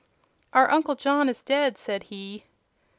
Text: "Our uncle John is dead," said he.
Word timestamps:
"Our 0.53 0.71
uncle 0.71 0.95
John 0.95 1.29
is 1.29 1.43
dead," 1.43 1.77
said 1.77 2.01
he. 2.09 2.45